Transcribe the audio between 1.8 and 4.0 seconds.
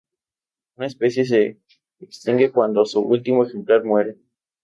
extingue cuando su último ejemplar